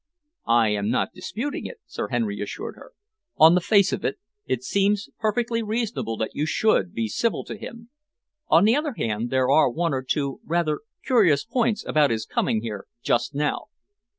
[0.47, 2.93] "I am not disputing it," Sir Henry assured her.
[3.37, 7.55] "On the face of it, it seems perfectly reasonable that you should be civil to
[7.55, 7.91] him.
[8.47, 12.63] On the other hand, there are one or two rather curious points about his coming
[12.63, 13.65] here just now."